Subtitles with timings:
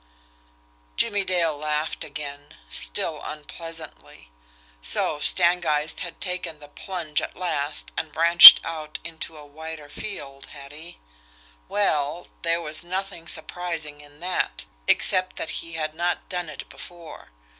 [0.95, 4.31] Jimmie Dale laughed again still unpleasantly.
[4.81, 10.47] So Stangeist had taken the plunge at last and branched out into a wider field,
[10.47, 10.97] had he?
[11.69, 17.29] Well, there was nothing surprising in that except that he had not done it before!